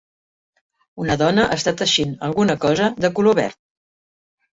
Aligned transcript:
Una 1.03 1.17
dona 1.21 1.43
està 1.55 1.73
teixint 1.81 2.15
alguna 2.29 2.55
cosa 2.65 2.87
de 3.05 3.13
color 3.21 3.37
verd.. 3.41 3.59